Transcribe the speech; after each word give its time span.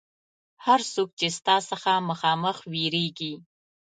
هر 0.65 0.81
څوک 0.93 1.09
چې 1.19 1.27
ستا 1.37 1.55
څخه 1.69 1.91
مخامخ 2.09 2.57
وېرېږي. 2.71 3.33